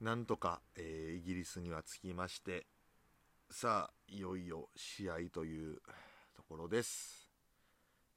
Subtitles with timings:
[0.00, 2.66] なんとか、えー、イギリスには着きまして
[3.50, 5.80] さあいよいよ試合という
[6.36, 7.30] ところです。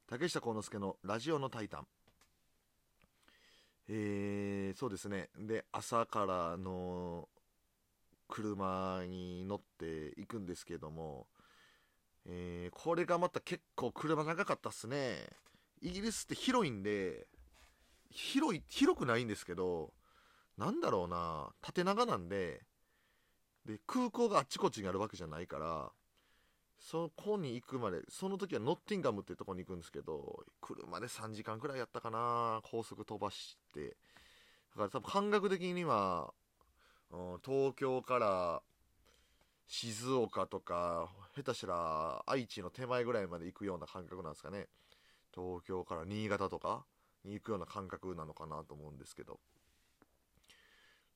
[0.08, 1.88] 竹下幸之助のラジオのタイタン。
[3.88, 5.30] えー、そうですね。
[5.38, 7.30] で朝からの
[8.28, 11.28] 車に乗っていくんですけども、
[12.26, 15.28] えー、これがまた結構車長かったっすね。
[15.82, 17.26] イギリスって広いんで
[18.12, 19.94] 広い広くないんですけど
[20.62, 22.62] なんだろうな縦長なんで
[23.66, 25.90] で空港があっちこっちにあるわけじゃないから
[26.80, 33.98] そこに行くまでその時はノッティンガムっていうとこに行くんですけど車で3時間くらいやったかな高速飛ばして。
[34.74, 36.32] だから多分感覚的には、
[37.12, 38.62] うん、東京から
[39.68, 44.68] 静岡とか下手したら愛知の手前ぐらいまで行くような感覚なんですかね。
[45.34, 46.86] 東京から新潟とか
[47.26, 49.40] に行くような感覚なのかなと思うんですけど。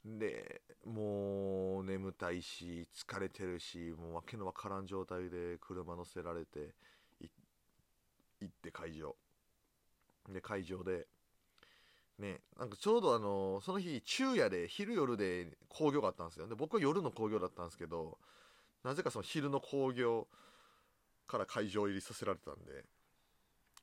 [0.05, 6.75] でもう眠たいし疲れてるしもう訳のわからん状態で車乗せられて
[7.19, 7.29] 行
[8.45, 9.15] って会場。
[10.29, 11.07] で会場で
[12.17, 16.47] ねなんかちょうどあのその日昼夜で昼夜で興行があったんですよ。
[16.47, 18.17] で僕は夜の興行だったんですけど
[18.83, 20.27] なぜかその昼の興行
[21.27, 22.85] から会場入りさせられたんで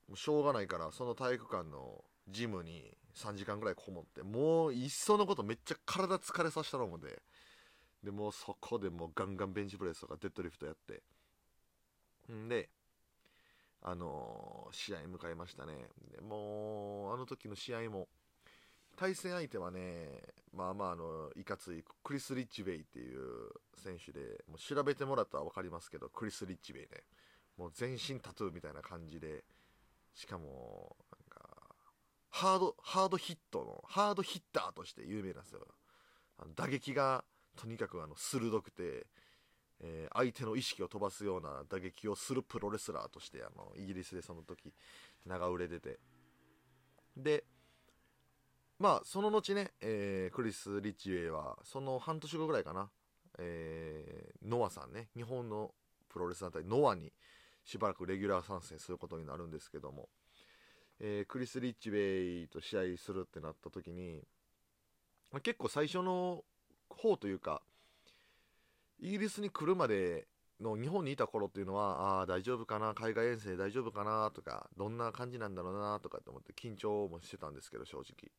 [0.07, 7.21] もうしょうがないからその体育館のジムに3時間ぐらいこもってもういっそのことめっちゃ体疲れさせたろうんで
[8.03, 11.01] でもうそこでもうガンガンベンチプレスとかデッドリフトやって
[12.31, 12.69] んで
[13.81, 15.73] あのー、試合迎えましたね。
[16.09, 18.07] でもうあの時の試合も
[18.95, 20.07] 対戦相手はね
[20.53, 23.19] まあまああのいかついクリス・リッチウェイっていう
[23.75, 26.87] 選手でもう調べてもらったら分かりますけどクリス・リッチウェイね。
[27.57, 29.43] もう全身タトゥーみたいな感じで
[30.15, 30.95] しかも
[32.35, 35.59] ハード、ハードヒットの、ハードヒッターとして有名なんですよ。
[36.39, 37.23] あの打撃が
[37.55, 39.05] とにかくあの鋭くて、
[39.79, 44.73] えー、相手の意識を飛ばすような打撃をするプロレスラーとしてあのイギリスでその時
[45.27, 45.99] 長売れてて。
[47.15, 47.43] で
[48.79, 52.89] まあその後ね、えー、クリス・リッチウェイはその半年後ぐらいかな、
[53.37, 55.75] えー、ノアさんね日本の
[56.09, 57.13] プロレス団体ノアに
[57.63, 60.09] しばらくレギュラー参戦することになるんですけども。
[60.99, 64.21] えー、クリス・リッチウェイと試合するってなった時に
[65.31, 66.43] ま結構最初の
[66.89, 67.61] 方というか
[68.99, 70.27] イギリスに来るまで
[70.61, 78.31] の日本にいた頃っていうのはああ大丈夫かな海外遠征大丈夫かなとかどんな感じなんだろうなとかって思って緊張もしてたんですけど正直。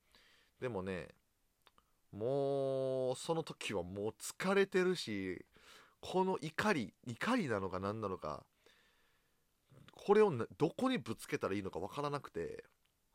[0.60, 1.08] でもね
[2.12, 5.44] もうその時はもう疲れてるし
[6.00, 8.44] この怒り怒りなのか何なのか
[10.04, 12.64] これをどこにぶつけたらいいのか分からなくて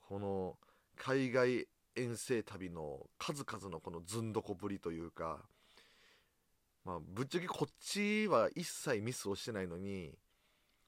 [0.07, 0.55] この
[0.97, 5.37] 海外遠征旅の数々のこのずんどこぶりというか
[6.83, 10.17] まあぶっちゃけこっちは一切ミスをしてないのに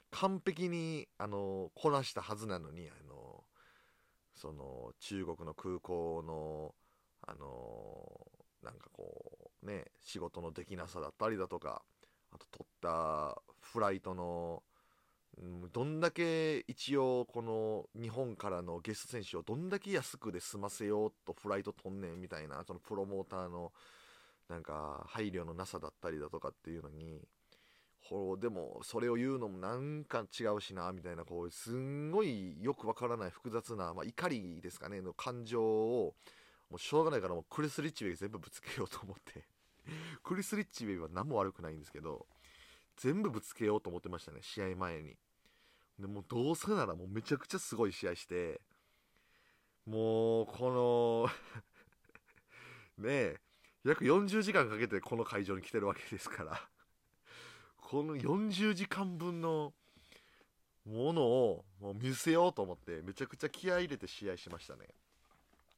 [0.10, 3.44] 完璧にあのこなしたはずなのにあの
[4.34, 6.74] その中国の空港の
[7.28, 8.28] あの
[8.64, 11.84] なんかこうね仕事のできなさだったりだとか
[12.32, 14.64] あと取ったフライトの
[15.40, 23.72] うんどんだけ一応この日本からのゲスト選手をどんだけ安くで済ませようとフライト飛んねんみたいなそのプロモーターの
[24.50, 27.22] なんか配慮のなさだったりだとかっていうのに
[28.02, 36.14] ほでもそれを言うのもなんか違うしなみたいなこうすんごいよくわからない複雑な、まあ、怒りですかねの感情を。
[36.70, 39.44] もうしょうがないからもうクリス・リッチウェイ全部ぶつけようと思って。
[40.24, 42.26] クリス・リッチウェイは何も悪くないんですけど
[43.02, 45.18] 全部ぶつけようと思ってましたね試合前に。
[46.00, 48.62] でもどうせならもうめちゃくちゃすごい試合して
[49.88, 51.30] もうこ
[52.98, 53.40] の ねえ
[53.84, 56.70] 約40時間かけてこの会場に来てるわけですから
[57.78, 59.74] この40時間分の
[60.86, 64.88] ものをもう見せようと思ってめちゃくちゃ気合い入れて試合しましたね。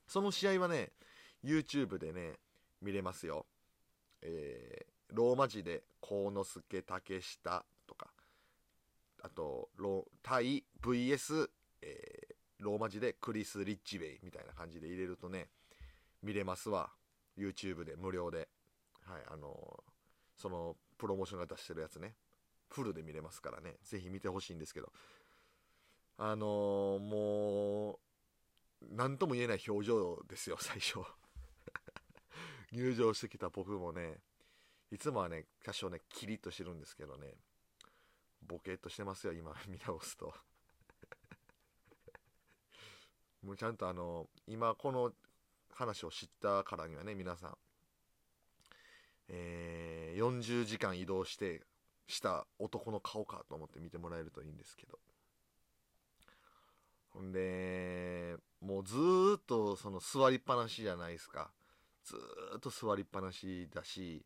[0.07, 0.91] その試合はね
[1.41, 2.39] YouTube でね
[2.81, 3.45] 見れますよ。
[4.21, 5.83] えーローマ字で
[6.13, 8.07] 幸之助竹下とか
[9.23, 11.47] あとロ対 VS、
[11.81, 15.47] えー、ローマ字でクリス・リッチウェイみたいな感じで入れるとね
[16.21, 16.89] 見れますわ。
[17.37, 18.47] YouTube で無料で。
[19.05, 22.15] はいあのー、そのプロモーションが出してるやつね。
[22.69, 23.75] フルで見れますからね。
[23.83, 24.91] ぜひ見てほしいんですけど。
[26.17, 27.99] あのー、もう
[28.89, 30.99] 何とも言えない表情ですよ最初。
[32.71, 34.19] 入場してきた僕もね。
[34.93, 37.33] いつもはね、多少ね、キリッとしてるんですけどね、
[38.47, 40.31] ボケっとしてますよ、今、 見直すと。
[43.41, 45.11] もうちゃんとあの、今この
[45.71, 47.57] 話を知ったからにはね、皆さん、
[49.29, 51.65] えー40時間移動して
[52.05, 54.99] した男の顔かと思って見てもらえるといいんですけど。
[57.09, 61.51] ほんでもうずーっとその座りっぱなしじゃないですか。
[62.03, 64.23] ずーっと座りっぱなしだし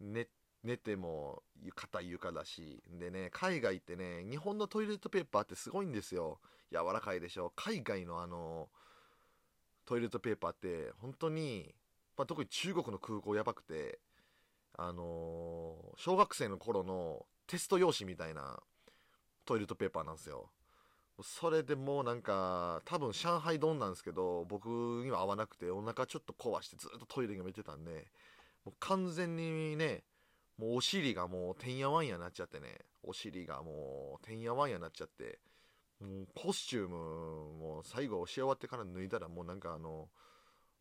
[0.00, 0.26] 寝
[0.62, 1.42] 寝ても
[1.74, 6.38] 硬い床だしでね海外ってね日本のトイレットペーパーってすごいんですよ。
[6.72, 7.52] 柔らかいでしょ？
[7.56, 8.68] 海外のあの
[9.86, 11.74] トイレットペーパーって本当に、
[12.16, 13.98] まあ、特に中国の空港やばくて
[14.78, 18.60] あのー小学生の頃のテスト用紙みたいな
[19.44, 20.50] トイレットペーパーなんですよ。
[21.22, 24.68] それでもうなんか多分上海丼なんですけど僕
[25.04, 28.06] には合わなくてお腹ちょっと壊してずっとトイレに見てたんで
[28.64, 30.04] もう完全にね
[30.58, 32.78] もうお尻がもうてんやわんやなっちゃってね。
[33.02, 35.38] お尻がもうてんやわんやなっちゃって。
[36.00, 40.08] もうコスチュームも最後し終わってから脱いだらもうなんかあの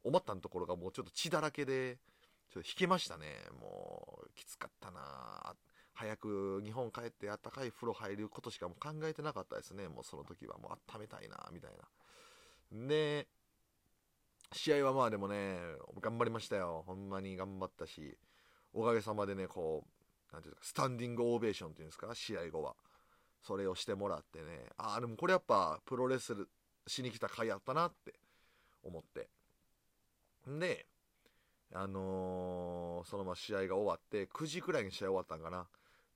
[0.04, 1.98] おまったのところがもうちょっと血だらけで
[2.50, 3.28] ちょっと引けましたね。
[3.60, 5.56] もうきつかったな。
[5.94, 9.88] 早く日本帰ってあったかい風呂入ることしかもう考えてなかったですね。
[9.90, 11.72] もうその時はもう温めたいなみたい
[12.72, 12.88] な。
[12.88, 13.28] で
[14.52, 15.58] 試合はまあでもね
[16.02, 16.84] 頑張りましたよ。
[16.88, 18.18] ほんまに頑張ったし
[18.74, 19.84] おかげさまでねこ
[20.32, 22.14] うなんていうかスタンディングオベーションっていうんですか？
[22.14, 22.76] 試合後は。
[23.42, 24.66] それをしてもらってね。
[24.78, 26.36] ああでもこれやっぱプロレス
[26.88, 28.14] しに来た回やったなって
[28.84, 29.30] 思って。
[30.50, 30.86] んで
[31.74, 35.68] あのーそのまま試合が終わって9時くらいに試合終わったんかな。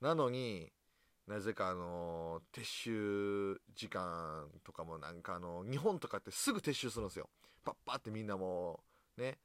[0.02, 0.72] なのに
[1.28, 7.30] なぜかあの撤収時間とかもなんかあの日本とかってすぐ撤収するんですよ。
[7.64, 8.81] パッパってみんなも
[9.18, 9.38] うね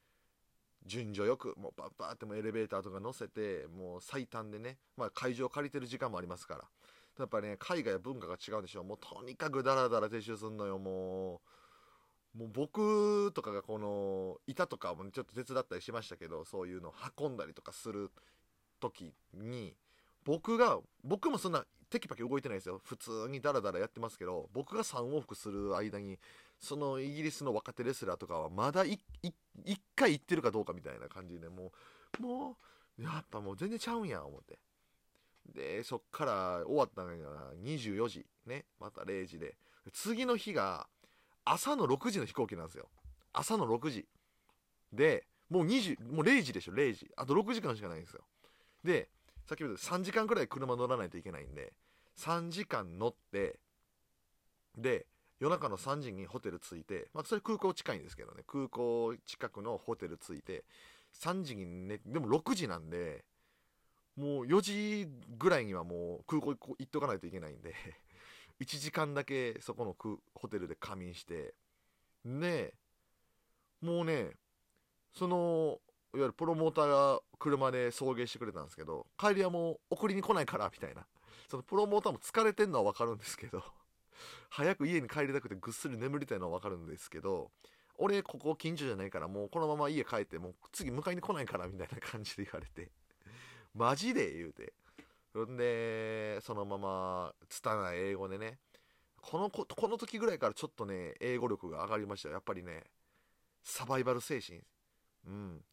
[0.87, 6.65] 順序よくもうパッパってもエレベーターとか乗せてもう最短でね、まあ、会場借りてる時間もありますから。
[7.19, 8.85] やっぱね海外は文化が違うんでしょう。
[8.85, 10.79] もうとにかくダラダラ撤収すんのよ。
[10.79, 11.41] も
[12.35, 18.11] うもう僕とかがこの板とかもちょっと手伝ったりしましたけどそういうのを運んだりとかする
[18.81, 19.75] 時に
[20.29, 22.83] 僕が僕もそんなテキパキ動いてないですよ。
[22.85, 26.19] 普通にダラダラやってますけど僕が3往復する間に
[26.61, 28.99] そのイギリスの若手レスラーとかはまだ1
[29.97, 31.73] 回行ってるかどうかみたいな感じでも
[32.21, 32.57] うも
[32.99, 34.59] うやっぱもう全然ちゃうんや思って。
[35.51, 39.57] でそっから終わったのが24時ねまた0時で。
[39.95, 40.89] 次の日が
[41.47, 42.91] 朝の6時の飛行機なんですよ。
[43.33, 44.07] 朝の6時。
[44.93, 47.11] でもう20もう0時でしょ0時。
[47.17, 48.21] あと6時間しかないんですよ。
[48.85, 49.09] で
[49.49, 51.73] さっき言った3時間くらい車乗らないといけないんで
[52.19, 53.59] 3時間乗って
[54.77, 55.07] で
[55.41, 60.65] 夜中の3時にホテル着いて、まあ、それ空港近いんですけどね空港近くのホテル着いて
[61.23, 63.25] 3時にねでも6時なんで
[64.19, 65.09] もう4時
[65.39, 67.75] ぐらいにはもう空港行っとかないといけないんで
[68.61, 69.97] 1時間だけそこの
[70.35, 71.55] ホテルで仮眠して
[72.27, 72.75] で
[73.81, 74.33] もうね
[75.17, 75.79] その
[76.15, 81.07] いわゆるプロモーターが車で送迎してくれたんですけど帰りはもう送りに来ないからみたいな。
[81.49, 83.65] そのプロモーターも疲れてんのは分かるんですけど
[84.51, 87.51] 早く家に帰りたくてぐっすり眠りたいのは分かるんですけど
[87.97, 92.91] 俺ここ近所じゃないからもうこのまま家帰ってもう次迎えに来ないからみたいな感じで言われて。
[93.75, 94.73] マジで言うて。
[95.35, 98.59] ほんでそのまま拙い英語でね
[99.21, 102.85] このここの時ぐらいからちょっとね英語力が上がりましたやっぱりね
[103.63, 104.61] サバイバル精神。
[105.27, 105.65] うん。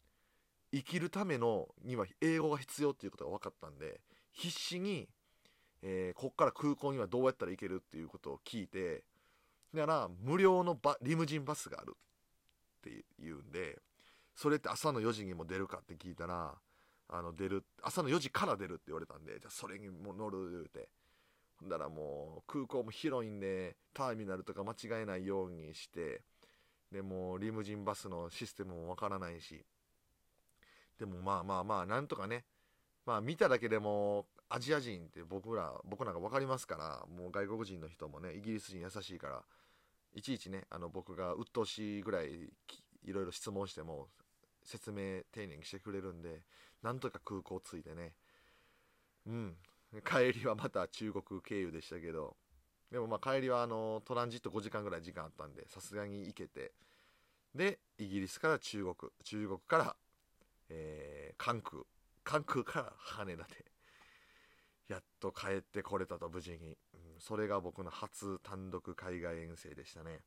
[0.72, 4.00] 生きるためのには英語が必要っていうことが分かったんで
[4.32, 5.08] 必死に、
[5.82, 9.04] えーこっから空港にはどうやったら行けるっていうことを聞いて
[9.74, 13.78] だから無料のバリムジンバスがあるって言うんで
[14.34, 16.54] それって朝の4時にも出るかって聞いたら
[17.08, 20.88] あの出る朝の4時から出るって言われたんでじゃあそれにも乗る言うて。
[21.60, 26.22] ほんだらもう空港も広いんでターミナルとか間違えないようにして
[26.92, 29.64] でもリムジンバスのシステムもわからないし
[30.98, 32.44] でもまあまあまあなんとかね
[33.04, 39.42] まあ見ただけでもアジア人って僕ら僕なんか分かりますからもう外国人の人もねイギリス人優しいから
[40.14, 42.28] いちいちねあの僕が鬱陶しいぐらい
[43.04, 44.08] いろいろ質問しても
[44.64, 46.42] 説明丁寧にしてくれるんで
[46.82, 48.12] なんとか空港着いてね
[49.26, 49.56] うん。
[50.04, 52.36] 帰りはまた中国経由でしたけど
[52.90, 56.72] でもまあ帰りはあのトランジット5時間ぐらい時間あったんでさすがに行けて
[57.54, 59.96] でイギリスから中国中国から、
[60.68, 61.82] えー関空
[62.24, 63.64] 関空から羽田で
[64.88, 70.22] やっと帰ってこれたと無事に、うんそれが僕の初単独海外遠征でしたね。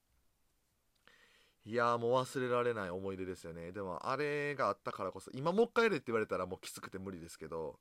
[1.65, 3.71] いやもう忘れられない思い出ですよね。
[3.71, 7.79] でもあれがあったからこそ今もう一回やれって言われたらもうきつくて無理ですけど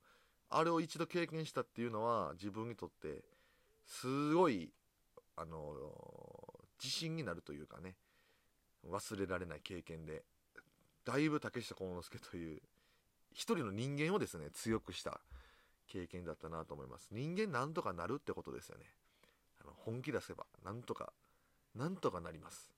[0.51, 3.25] あれを一度経験したっていうのは自分にとって
[3.87, 4.73] すごい
[5.37, 7.97] あのー自信になるというかね。
[8.85, 10.25] 忘れられない経験で。
[11.09, 12.61] だいぶ竹下幸之助という
[13.33, 15.23] 一人の人間をですね強くした
[15.87, 17.09] 経験だったなと思います。
[17.11, 18.85] 人間なんとかなるってことですよね。
[19.63, 21.15] あの本気出せばなんとか
[21.75, 22.71] なんとかなります。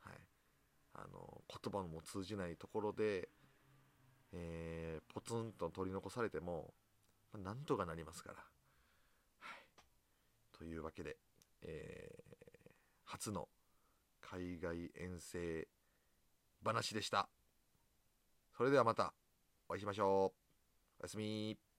[0.00, 0.14] はい。
[0.94, 3.28] あの言葉も通じないところで、
[4.32, 6.74] えー、ポツンと取り残されても、
[7.32, 8.38] ま、なんとかなりますから、
[9.38, 11.18] はい、というわけで、
[11.62, 12.70] えー、
[13.04, 13.48] 初の
[14.20, 15.68] 海外遠征
[16.64, 17.28] 話でした。
[18.60, 19.14] それではまた
[19.70, 20.34] お会いしましょ
[20.98, 21.00] う。
[21.00, 21.69] おやすみ。